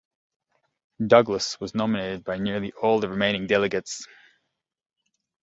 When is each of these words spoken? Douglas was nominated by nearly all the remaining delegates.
Douglas 1.05 1.59
was 1.59 1.75
nominated 1.75 2.23
by 2.23 2.39
nearly 2.39 2.71
all 2.71 2.99
the 2.99 3.07
remaining 3.07 3.45
delegates. 3.45 4.07